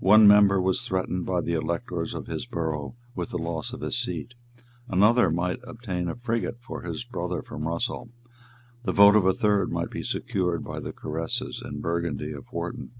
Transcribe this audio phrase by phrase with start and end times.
[0.00, 3.96] One member was threatened by the electors of his borough with the loss of his
[3.96, 4.34] seat;
[4.88, 8.10] another might obtain a frigate for his brother from Russell;
[8.82, 12.90] the vote of a third might be secured by the caresses and Burgundy of Wharton.